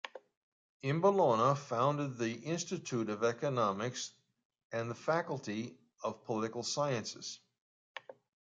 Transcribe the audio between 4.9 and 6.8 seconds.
Faculty of Political